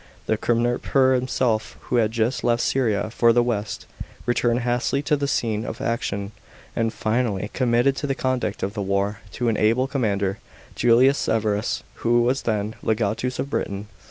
The 0.25 0.35
Krnperor 0.35 1.13
himself, 1.13 1.77
who 1.81 1.97
had 1.97 2.11
just 2.11 2.43
left 2.43 2.63
Syria 2.63 3.11
for 3.11 3.31
the 3.31 3.43
west, 3.43 3.85
returned 4.25 4.61
hastily 4.61 5.03
to 5.03 5.15
the 5.15 5.27
scene 5.27 5.63
of 5.63 5.79
action, 5.79 6.31
and 6.75 6.91
finally 6.91 7.51
committed 7.53 7.97
the 7.97 8.15
conduct 8.15 8.63
of 8.63 8.73
the 8.73 8.81
war 8.81 9.19
to 9.33 9.47
an 9.47 9.57
able 9.57 9.85
commander, 9.85 10.39
Julius 10.73 11.19
Severus, 11.19 11.83
who 12.01 12.23
was 12.23 12.41
then 12.41 12.73
legatus 12.81 13.37
of 13.37 13.51
Britain. 13.51 13.89